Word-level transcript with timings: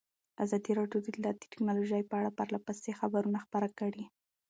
ازادي 0.45 0.71
راډیو 0.79 0.99
د 1.01 1.05
اطلاعاتی 1.11 1.45
تکنالوژي 1.53 2.01
په 2.09 2.15
اړه 2.19 2.35
پرله 2.37 2.59
پسې 2.67 2.91
خبرونه 2.99 3.37
خپاره 3.45 3.67
کړي. 3.79 4.05